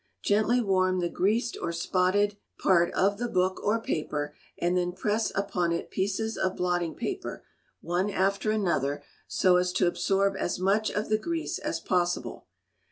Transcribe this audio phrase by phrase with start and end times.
[0.23, 5.31] Gently warm the greased or spotted part of the book or paper, and then press
[5.35, 7.45] upon it pieces of blotting paper,
[7.81, 12.47] one after another, so as to absorb as much of the grease as possible.